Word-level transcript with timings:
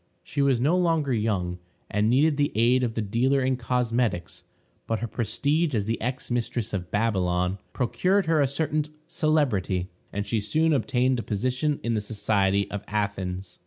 She 0.23 0.41
was 0.41 0.59
no 0.59 0.75
longer 0.75 1.13
young, 1.13 1.59
and 1.87 2.09
needed 2.09 2.35
the 2.35 2.51
aid 2.55 2.81
of 2.81 2.95
the 2.95 3.03
dealer 3.03 3.43
in 3.43 3.55
cosmetics; 3.55 4.45
but 4.87 4.97
her 4.97 5.05
prestige 5.05 5.75
as 5.75 5.85
the 5.85 6.01
ex 6.01 6.31
mistress 6.31 6.73
of 6.73 6.89
Babylon 6.89 7.59
procured 7.71 8.25
her 8.25 8.41
a 8.41 8.47
certain 8.47 8.85
celebrity, 9.07 9.91
and 10.11 10.25
she 10.25 10.39
soon 10.41 10.73
obtained 10.73 11.19
a 11.19 11.21
position 11.21 11.79
in 11.83 11.93
the 11.93 12.01
society 12.01 12.67
of 12.71 12.83
Athens. 12.87 13.59